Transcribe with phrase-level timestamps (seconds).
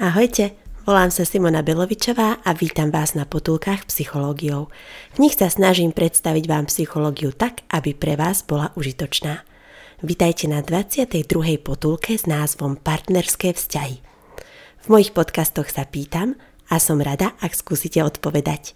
[0.00, 0.56] Ahojte,
[0.88, 4.72] volám sa Simona Belovičová a vítam vás na potulkách psychológiou.
[5.12, 9.44] V nich sa snažím predstaviť vám psychológiu tak, aby pre vás bola užitočná.
[10.00, 11.20] Vítajte na 22.
[11.60, 14.00] potulke s názvom Partnerské vzťahy.
[14.80, 16.32] V mojich podcastoch sa pýtam
[16.72, 18.72] a som rada, ak skúsite odpovedať.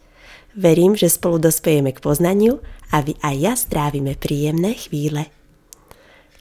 [0.52, 2.61] Verím, že spolu dospejeme k poznaniu
[2.93, 5.32] a vy aj ja strávime príjemné chvíle.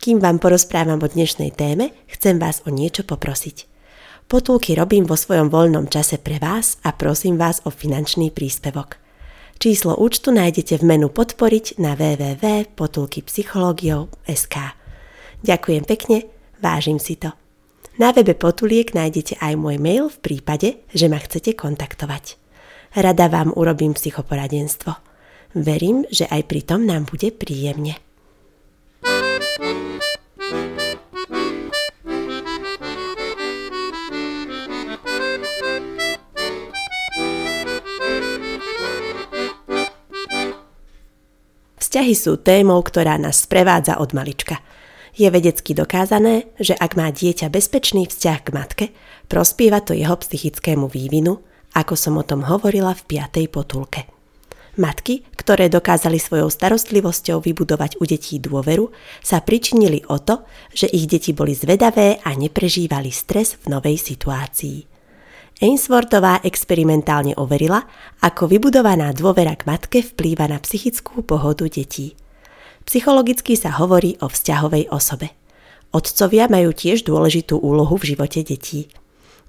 [0.04, 3.72] Kým vám porozprávam o dnešnej téme, chcem vás o niečo poprosiť.
[4.28, 8.98] Potulky robím vo svojom voľnom čase pre vás a prosím vás o finančný príspevok.
[9.62, 14.56] Číslo účtu nájdete v menu podporiť na www.potulkypsychologiou.sk
[15.44, 16.24] Ďakujem pekne,
[16.64, 17.32] vážim si to.
[18.00, 22.42] Na webe Potuliek nájdete aj môj mail v prípade, že ma chcete kontaktovať.
[22.98, 24.98] Rada vám urobím psychoporadenstvo.
[25.54, 28.02] Verím, že aj pri tom nám bude príjemne.
[42.04, 44.60] Vzťahy sú témou, ktorá nás sprevádza od malička.
[45.16, 48.86] Je vedecky dokázané, že ak má dieťa bezpečný vzťah k matke,
[49.32, 51.40] prospieva to jeho psychickému vývinu,
[51.72, 54.04] ako som o tom hovorila v piatej potulke.
[54.76, 58.92] Matky, ktoré dokázali svojou starostlivosťou vybudovať u detí dôveru,
[59.24, 60.44] sa pričinili o to,
[60.76, 64.93] že ich deti boli zvedavé a neprežívali stres v novej situácii.
[65.62, 67.86] Ainsworthová experimentálne overila,
[68.26, 72.18] ako vybudovaná dôvera k matke vplýva na psychickú pohodu detí.
[72.84, 75.32] Psychologicky sa hovorí o vzťahovej osobe.
[75.94, 78.90] Otcovia majú tiež dôležitú úlohu v živote detí.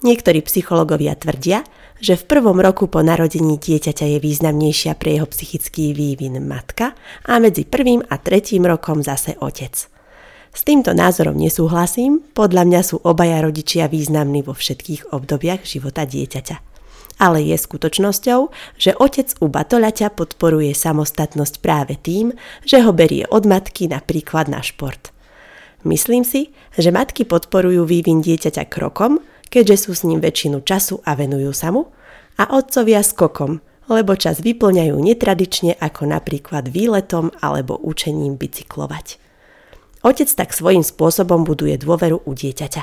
[0.05, 1.65] Niektorí psychológovia tvrdia,
[1.97, 6.93] že v prvom roku po narodení dieťaťa je významnejšia pre jeho psychický vývin matka
[7.25, 9.94] a medzi prvým a tretím rokom zase otec.
[10.55, 16.57] S týmto názorom nesúhlasím, podľa mňa sú obaja rodičia významní vo všetkých obdobiach života dieťaťa.
[17.19, 23.51] Ale je skutočnosťou, že otec u batoľaťa podporuje samostatnosť práve tým, že ho berie od
[23.51, 25.11] matky napríklad na šport.
[25.83, 29.19] Myslím si, že matky podporujú vývin dieťaťa krokom,
[29.51, 31.91] keďže sú s ním väčšinu času a venujú sa mu,
[32.39, 33.59] a otcovia skokom,
[33.91, 39.24] lebo čas vyplňajú netradične ako napríklad výletom alebo učením bicyklovať.
[40.05, 42.83] Otec tak svojím spôsobom buduje dôveru u dieťaťa.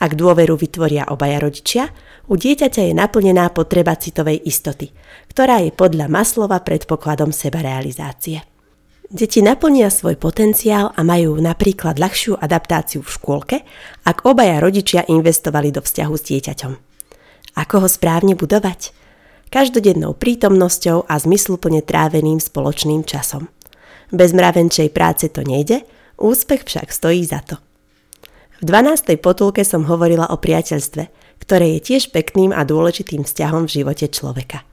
[0.00, 1.92] Ak dôveru vytvoria obaja rodičia,
[2.28, 4.92] u dieťaťa je naplnená potreba citovej istoty,
[5.28, 8.40] ktorá je podľa Maslova predpokladom sebarealizácie.
[9.06, 13.56] Deti naplnia svoj potenciál a majú napríklad ľahšiu adaptáciu v škôlke,
[14.02, 16.72] ak obaja rodičia investovali do vzťahu s dieťaťom.
[17.56, 18.92] Ako ho správne budovať?
[19.48, 23.46] Každodennou prítomnosťou a zmysluplne tráveným spoločným časom.
[24.10, 27.60] Bez mravenčej práce to nejde Úspech však stojí za to.
[28.60, 29.20] V 12.
[29.20, 31.12] potulke som hovorila o priateľstve,
[31.44, 34.64] ktoré je tiež pekným a dôležitým vzťahom v živote človeka.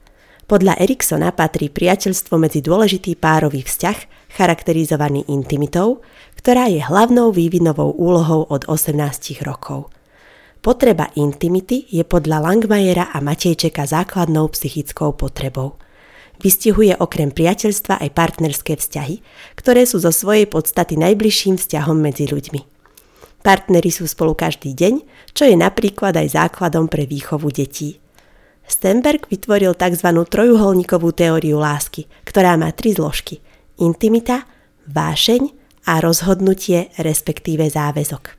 [0.48, 6.00] Podľa Eriksona patrí priateľstvo medzi dôležitý párový vzťah, charakterizovaný intimitou,
[6.40, 9.92] ktorá je hlavnou vývinovou úlohou od 18 rokov.
[10.64, 15.76] Potreba intimity je podľa Langmajera a Matejčeka základnou psychickou potrebou–
[16.44, 19.24] Vystihuje okrem priateľstva aj partnerské vzťahy,
[19.56, 22.60] ktoré sú zo svojej podstaty najbližším vzťahom medzi ľuďmi.
[23.40, 24.94] Partnery sú spolu každý deň,
[25.32, 28.04] čo je napríklad aj základom pre výchovu detí.
[28.68, 30.08] Stenberg vytvoril tzv.
[30.28, 33.40] trojuholníkovú teóriu lásky, ktorá má tri zložky.
[33.80, 34.44] Intimita,
[34.88, 35.48] vášeň
[35.88, 38.36] a rozhodnutie, respektíve záväzok.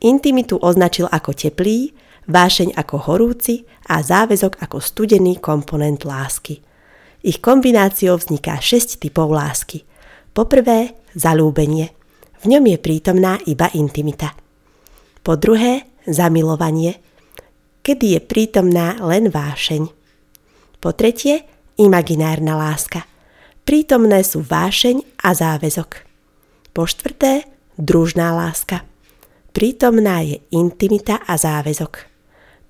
[0.00, 1.92] Intimitu označil ako teplý,
[2.24, 6.64] vášeň ako horúci a záväzok ako studený komponent lásky–
[7.22, 9.82] ich kombináciou vzniká 6 typov lásky.
[10.32, 11.90] Poprvé, zalúbenie.
[12.38, 14.34] V ňom je prítomná iba intimita.
[15.26, 17.02] Po druhé, zamilovanie,
[17.82, 19.90] kedy je prítomná len vášeň.
[20.78, 21.42] Po tretie,
[21.74, 23.02] imaginárna láska.
[23.66, 25.90] Prítomné sú vášeň a záväzok.
[26.70, 28.86] Po štvrté, družná láska.
[29.50, 32.06] Prítomná je intimita a záväzok.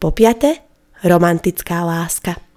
[0.01, 0.65] Po piate,
[1.05, 2.48] romantická láska.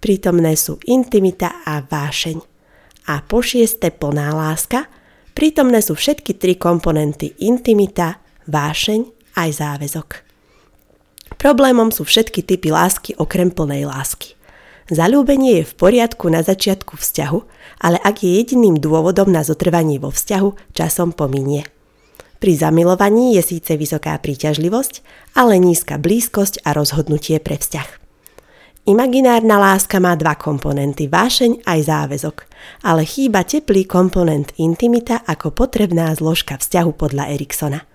[0.00, 2.40] Prítomné sú intimita a vášeň.
[3.12, 4.88] A po šieste plná láska.
[5.36, 9.00] Prítomné sú všetky tri komponenty intimita, vášeň
[9.36, 10.08] aj záväzok.
[11.36, 14.40] Problémom sú všetky typy lásky okrem plnej lásky.
[14.90, 17.38] Zalúbenie je v poriadku na začiatku vzťahu,
[17.78, 21.62] ale ak je jediným dôvodom na zotrvanie vo vzťahu, časom pominie.
[22.40, 25.04] Pri zamilovaní je síce vysoká príťažlivosť,
[25.36, 27.99] ale nízka blízkosť a rozhodnutie pre vzťah.
[28.90, 32.36] Imaginárna láska má dva komponenty, vášeň aj záväzok,
[32.82, 37.86] ale chýba teplý komponent intimita ako potrebná zložka vzťahu podľa Eriksona.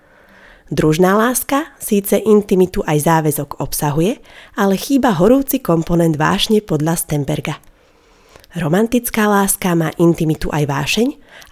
[0.71, 4.23] Družná láska síce intimitu aj záväzok obsahuje,
[4.55, 7.59] ale chýba horúci komponent vášne podľa Stemberga.
[8.55, 11.07] Romantická láska má intimitu aj vášeň,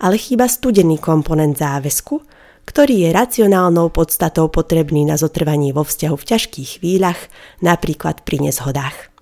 [0.08, 2.16] ale chýba studený komponent záväzku,
[2.64, 7.20] ktorý je racionálnou podstatou potrebný na zotrvanie vo vzťahu v ťažkých chvíľach,
[7.60, 9.13] napríklad pri nezhodách.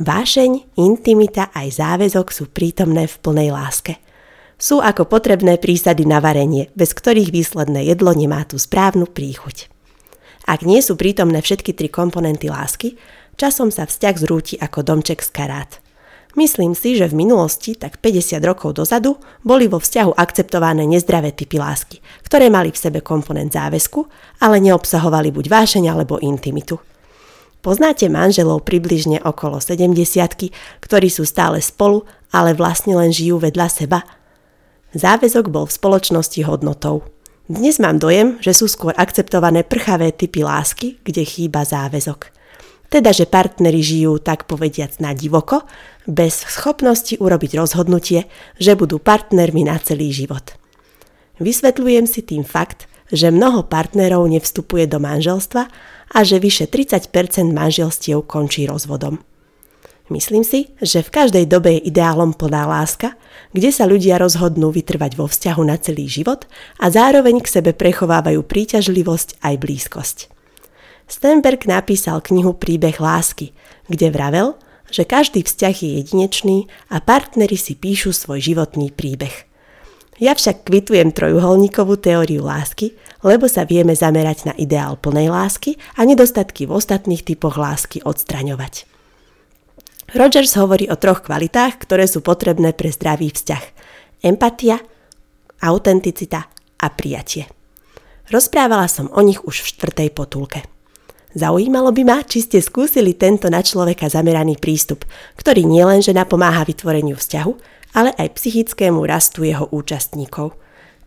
[0.00, 4.00] Vášeň, intimita aj záväzok sú prítomné v plnej láske.
[4.56, 9.68] Sú ako potrebné prísady na varenie, bez ktorých výsledné jedlo nemá tú správnu príchuť.
[10.48, 12.96] Ak nie sú prítomné všetky tri komponenty lásky,
[13.36, 15.72] časom sa vzťah zrúti ako domček z karát–
[16.38, 21.58] Myslím si, že v minulosti, tak 50 rokov dozadu, boli vo vzťahu akceptované nezdravé typy
[21.58, 24.06] lásky, ktoré mali v sebe komponent záväzku,
[24.38, 26.78] ale neobsahovali buď vášeň alebo intimitu.
[27.60, 29.92] Poznáte manželov približne okolo 70
[30.80, 34.00] ktorí sú stále spolu, ale vlastne len žijú vedľa seba?
[34.96, 37.04] Záväzok bol v spoločnosti hodnotou.
[37.52, 42.32] Dnes mám dojem, že sú skôr akceptované prchavé typy lásky, kde chýba záväzok.
[42.88, 45.62] Teda, že partneri žijú tak povediac na divoko,
[46.08, 48.24] bez schopnosti urobiť rozhodnutie,
[48.56, 50.56] že budú partnermi na celý život.
[51.38, 55.62] Vysvetľujem si tým fakt, že mnoho partnerov nevstupuje do manželstva
[56.10, 57.10] a že vyše 30%
[57.50, 59.22] manželstiev končí rozvodom.
[60.10, 63.14] Myslím si, že v každej dobe je ideálom plná láska,
[63.54, 66.50] kde sa ľudia rozhodnú vytrvať vo vzťahu na celý život
[66.82, 70.18] a zároveň k sebe prechovávajú príťažlivosť aj blízkosť.
[71.06, 73.54] Stenberg napísal knihu Príbeh lásky,
[73.86, 74.58] kde vravel,
[74.90, 76.58] že každý vzťah je jedinečný
[76.90, 79.49] a partneri si píšu svoj životný príbeh.
[80.20, 82.92] Ja však kvitujem trojuholníkovú teóriu lásky,
[83.24, 88.84] lebo sa vieme zamerať na ideál plnej lásky a nedostatky v ostatných typoch lásky odstraňovať.
[90.12, 93.64] Rogers hovorí o troch kvalitách, ktoré sú potrebné pre zdravý vzťah.
[94.20, 94.76] Empatia,
[95.64, 97.48] autenticita a prijatie.
[98.28, 100.60] Rozprávala som o nich už v štvrtej potulke.
[101.32, 105.06] Zaujímalo by ma, či ste skúsili tento na človeka zameraný prístup,
[105.38, 110.54] ktorý nielenže napomáha vytvoreniu vzťahu, ale aj psychickému rastu jeho účastníkov.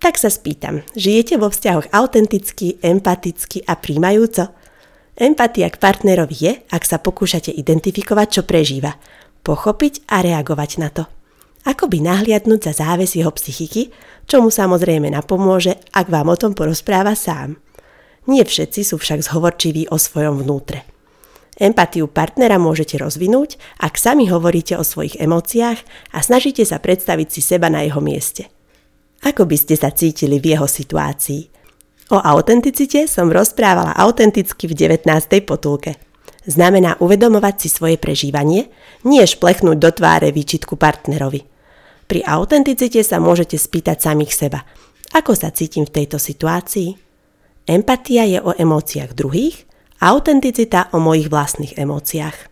[0.04, 4.52] Tak sa spýtam, žijete vo vzťahoch autenticky, empaticky a príjmajúco?
[5.16, 9.00] Empatia k partnerovi je, ak sa pokúšate identifikovať, čo prežíva,
[9.46, 11.08] pochopiť a reagovať na to.
[11.64, 13.96] Ako by nahliadnúť za záves jeho psychiky,
[14.28, 17.56] čo mu samozrejme napomôže, ak vám o tom porozpráva sám.
[18.28, 20.93] Nie všetci sú však zhovorčiví o svojom vnútre.
[21.64, 25.80] Empatiu partnera môžete rozvinúť, ak sami hovoríte o svojich emóciách
[26.12, 28.52] a snažíte sa predstaviť si seba na jeho mieste.
[29.24, 31.48] Ako by ste sa cítili v jeho situácii?
[32.12, 35.08] O autenticite som rozprávala autenticky v 19.
[35.48, 35.96] potulke.
[36.44, 38.68] Znamená uvedomovať si svoje prežívanie,
[39.08, 41.48] nie šplechnúť do tváre výčitku partnerovi.
[42.12, 44.68] Pri autenticite sa môžete spýtať samých seba,
[45.16, 47.00] ako sa cítim v tejto situácii?
[47.64, 49.64] Empatia je o emóciách druhých,
[50.04, 52.52] autenticita o mojich vlastných emóciách.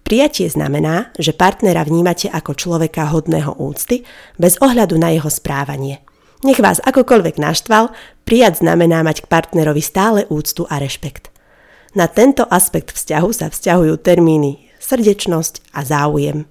[0.00, 4.02] Prijatie znamená, že partnera vnímate ako človeka hodného úcty
[4.40, 6.00] bez ohľadu na jeho správanie.
[6.40, 7.92] Nech vás akokoľvek naštval,
[8.24, 11.28] prijať znamená mať k partnerovi stále úctu a rešpekt.
[11.92, 16.48] Na tento aspekt vzťahu sa vzťahujú termíny srdečnosť a záujem.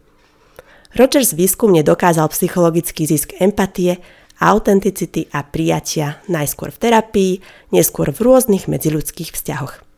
[0.94, 3.98] Rogers výskumne dokázal psychologický zisk empatie
[4.40, 7.34] autenticity a prijatia najskôr v terapii,
[7.76, 9.89] neskôr v rôznych medziľudských vzťahoch.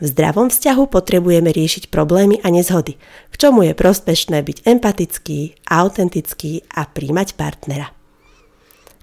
[0.00, 2.96] V zdravom vzťahu potrebujeme riešiť problémy a nezhody,
[3.30, 7.92] k čomu je prospešné byť empatický, autentický a príjmať partnera.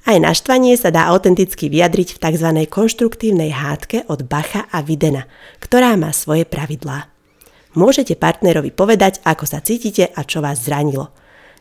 [0.07, 2.49] Aj naštvanie sa dá autenticky vyjadriť v tzv.
[2.65, 5.29] konštruktívnej hádke od Bacha a Videna,
[5.61, 7.11] ktorá má svoje pravidlá.
[7.77, 11.13] Môžete partnerovi povedať, ako sa cítite a čo vás zranilo.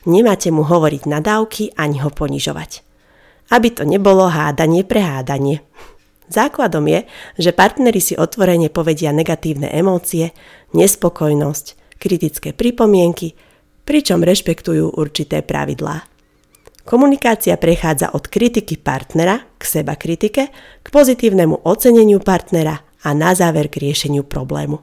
[0.09, 2.87] Nemáte mu hovoriť nadávky ani ho ponižovať
[3.51, 5.63] aby to nebolo hádanie pre hádanie.
[6.27, 7.07] Základom je,
[7.39, 10.35] že partneri si otvorene povedia negatívne emócie,
[10.75, 13.39] nespokojnosť, kritické pripomienky,
[13.87, 16.03] pričom rešpektujú určité pravidlá.
[16.87, 23.67] Komunikácia prechádza od kritiky partnera k seba kritike, k pozitívnemu oceneniu partnera a na záver
[23.67, 24.83] k riešeniu problému.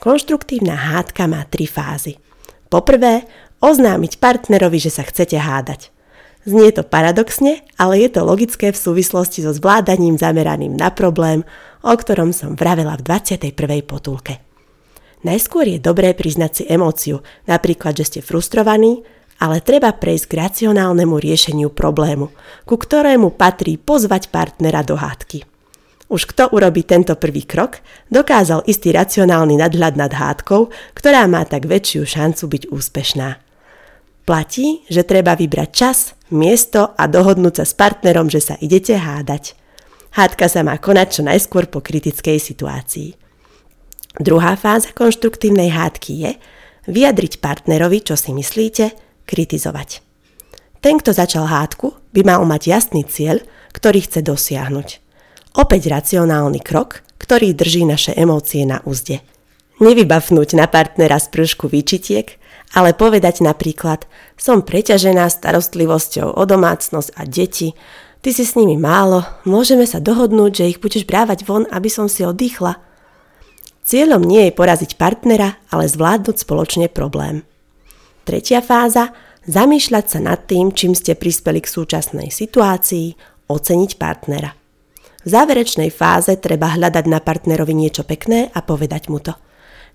[0.00, 2.16] Konštruktívna hádka má tri fázy.
[2.72, 3.28] Poprvé,
[3.60, 5.91] oznámiť partnerovi, že sa chcete hádať.
[6.42, 11.46] Znie to paradoxne, ale je to logické v súvislosti so zvládaním zameraným na problém,
[11.86, 13.54] o ktorom som vravela v 21.
[13.86, 14.42] potulke.
[15.22, 19.06] Najskôr je dobré priznať si emóciu, napríklad, že ste frustrovaní,
[19.38, 22.34] ale treba prejsť k racionálnemu riešeniu problému,
[22.66, 25.46] ku ktorému patrí pozvať partnera do hádky.
[26.10, 31.70] Už kto urobí tento prvý krok, dokázal istý racionálny nadhľad nad hádkou, ktorá má tak
[31.70, 33.41] väčšiu šancu byť úspešná.
[34.22, 39.58] Platí, že treba vybrať čas, miesto a dohodnúť sa s partnerom, že sa idete hádať.
[40.14, 43.18] Hádka sa má konať čo najskôr po kritickej situácii.
[44.20, 46.30] Druhá fáza konštruktívnej hádky je
[46.86, 48.92] vyjadriť partnerovi, čo si myslíte,
[49.24, 50.04] kritizovať.
[50.82, 53.40] Ten, kto začal hádku, by mal mať jasný cieľ,
[53.72, 54.88] ktorý chce dosiahnuť.
[55.56, 59.22] Opäť racionálny krok, ktorý drží naše emócie na úzde.
[59.80, 62.36] Nevybafnúť na partnera z prúžku výčitiek,
[62.76, 64.04] ale povedať napríklad
[64.36, 67.72] som preťažená starostlivosťou o domácnosť a deti,
[68.20, 72.10] ty si s nimi málo, môžeme sa dohodnúť, že ich budeš brávať von, aby som
[72.10, 72.76] si oddychla–
[73.82, 77.42] Cieľom nie je poraziť partnera, ale zvládnuť spoločne problém.
[78.22, 79.10] Tretia fáza–
[79.42, 83.18] zamýšľať sa nad tým, čím ste prispeli k súčasnej situácii,
[83.50, 84.54] oceniť partnera.
[85.22, 89.34] V záverečnej fáze treba hľadať na partnerovi niečo pekné a povedať mu to.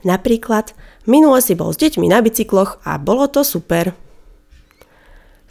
[0.07, 0.71] Napríklad,
[1.03, 3.91] minulo si bol s deťmi na bicykloch a bolo to super.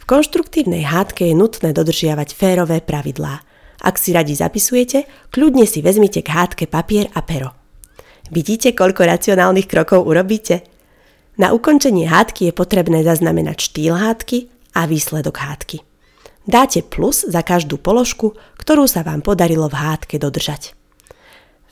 [0.01, 3.45] V konštruktívnej hádke je nutné dodržiavať férové pravidlá.
[3.85, 7.53] Ak si radi zapisujete, kľudne si vezmite k hádke papier a pero.
[8.33, 10.65] Vidíte, koľko racionálnych krokov urobíte?
[11.37, 15.77] Na ukončenie hádky je potrebné zaznamenať štýl hádky a výsledok hádky.
[16.49, 20.76] Dáte plus za každú položku, ktorú sa vám podarilo v hádke dodržať.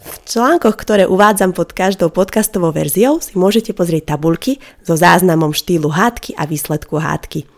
[0.05, 5.89] V článkoch, ktoré uvádzam pod každou podcastovou verziou, si môžete pozrieť tabulky so záznamom štýlu
[5.89, 7.50] hádky a výsledku hádky.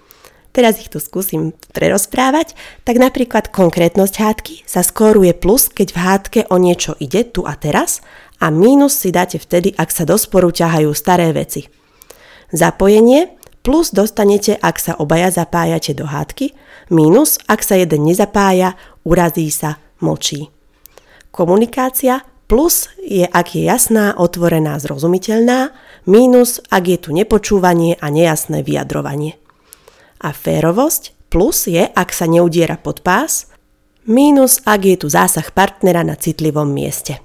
[0.56, 2.58] Teraz ich tu skúsim prerozprávať.
[2.82, 7.54] Tak napríklad konkrétnosť hádky sa skóruje plus, keď v hádke o niečo ide tu a
[7.54, 8.02] teraz
[8.40, 11.70] a mínus si dáte vtedy, ak sa do sporu ťahajú staré veci.
[12.50, 16.56] Zapojenie plus dostanete, ak sa obaja zapájate do hádky,
[16.90, 20.48] mínus, ak sa jeden nezapája, urazí sa, mlčí.
[21.30, 25.76] Komunikácia plus je, ak je jasná, otvorená, zrozumiteľná,
[26.08, 29.36] mínus, ak je tu nepočúvanie a nejasné vyjadrovanie.
[30.24, 33.52] A férovosť plus je, ak sa neudiera pod pás,
[34.08, 37.20] mínus, ak je tu zásah partnera na citlivom mieste.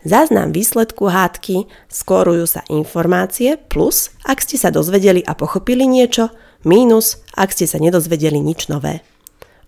[0.00, 6.32] Záznam výsledku hádky skórujú sa informácie plus, ak ste sa dozvedeli a pochopili niečo,
[6.64, 9.04] mínus, ak ste sa nedozvedeli nič nové.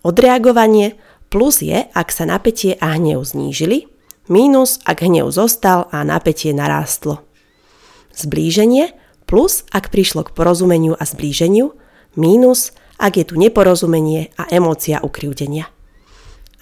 [0.00, 0.96] Odreagovanie
[1.28, 3.91] plus je, ak sa napätie a hnev znížili,
[4.28, 7.24] mínus, ak hnev zostal a napätie narástlo.
[8.12, 8.92] Zblíženie
[9.24, 11.72] plus, ak prišlo k porozumeniu a zblíženiu,
[12.14, 15.72] mínus, ak je tu neporozumenie a emócia ukriúdenia.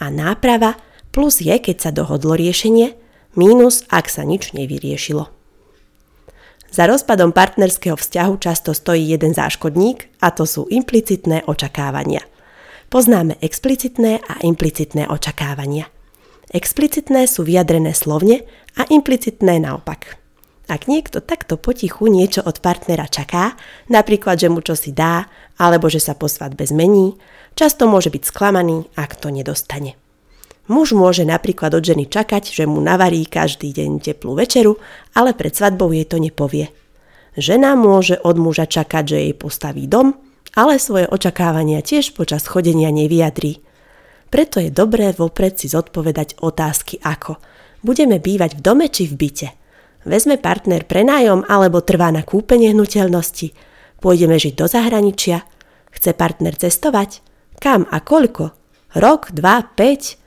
[0.00, 0.79] A náprava
[1.11, 2.95] plus je, keď sa dohodlo riešenie,
[3.35, 5.29] mínus ak sa nič nevyriešilo.
[6.71, 12.23] Za rozpadom partnerského vzťahu často stojí jeden záškodník a to sú implicitné očakávania.
[12.87, 15.90] Poznáme explicitné a implicitné očakávania.
[16.50, 18.42] Explicitné sú vyjadrené slovne
[18.75, 20.19] a implicitné naopak.
[20.66, 23.54] Ak niekto takto potichu niečo od partnera čaká,
[23.87, 27.19] napríklad, že mu čosi dá, alebo že sa po svadbe zmení,
[27.54, 29.95] často môže byť sklamaný, ak to nedostane.
[30.71, 34.78] Muž môže napríklad od ženy čakať, že mu navarí každý deň teplú večeru,
[35.14, 36.71] ale pred svadbou jej to nepovie.
[37.38, 40.19] Žena môže od muža čakať, že jej postaví dom,
[40.54, 43.62] ale svoje očakávania tiež počas chodenia nevyjadrí.
[44.30, 47.37] Preto je dobré vopred si zodpovedať otázky ako
[47.80, 49.49] Budeme bývať v dome či v byte?
[50.04, 53.56] Vezme partner prenájom alebo trvá na kúpe nehnuteľnosti?
[54.00, 55.44] Pôjdeme žiť do zahraničia?
[55.88, 57.25] Chce partner cestovať?
[57.56, 58.52] Kam a koľko?
[58.96, 60.20] Rok, dva, päť?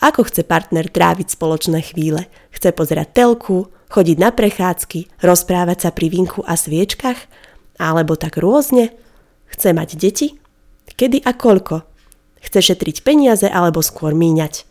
[0.00, 2.28] Ako chce partner tráviť spoločné chvíle?
[2.52, 7.20] Chce pozerať telku, chodiť na prechádzky, rozprávať sa pri vinku a sviečkach?
[7.76, 8.96] Alebo tak rôzne?
[9.52, 10.40] Chce mať deti?
[10.88, 11.93] Kedy a koľko?
[12.44, 14.68] Chce šetriť peniaze alebo skôr míňať?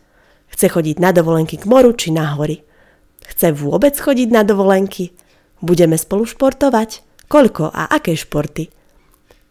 [0.54, 2.62] Chce chodiť na dovolenky k moru či na hory?
[3.26, 5.18] Chce vôbec chodiť na dovolenky?
[5.58, 7.02] Budeme spolu športovať?
[7.26, 8.70] Koľko a aké športy?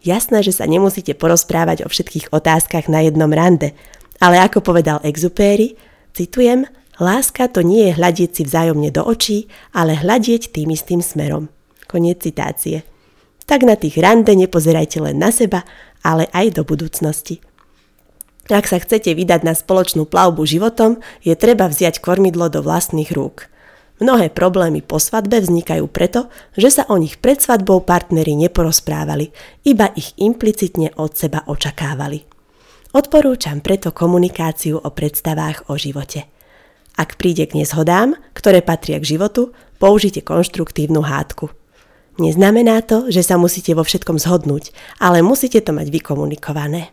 [0.07, 3.75] Jasné, že sa nemusíte porozprávať o všetkých otázkach na jednom rande,
[4.23, 5.75] ale ako povedal Exupéry,
[6.15, 6.67] citujem,
[7.03, 11.51] láska to nie je hľadieť si vzájomne do očí, ale hľadieť tým istým smerom.
[11.91, 12.87] Koniec citácie.
[13.47, 15.67] Tak na tých rande nepozerajte len na seba,
[16.07, 17.43] ale aj do budúcnosti.
[18.51, 23.47] Ak sa chcete vydať na spoločnú plavbu životom, je treba vziať kormidlo do vlastných rúk.
[24.03, 26.27] Mnohé problémy po svadbe vznikajú preto,
[26.59, 29.31] že sa o nich pred svadbou partneri neporozprávali,
[29.63, 32.27] iba ich implicitne od seba očakávali.
[32.91, 36.27] Odporúčam preto komunikáciu o predstavách o živote.
[36.99, 41.55] Ak príde k nezhodám, ktoré patria k životu, použite konštruktívnu hádku.
[42.21, 46.93] Neznamená to, že sa musíte vo všetkom zhodnúť, ale musíte to mať vykomunikované.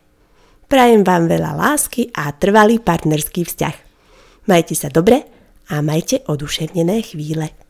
[0.69, 3.75] Prajem vám veľa lásky a trvalý partnerský vzťah.
[4.45, 5.25] Majte sa dobre
[5.73, 7.68] a majte oduševnené chvíle.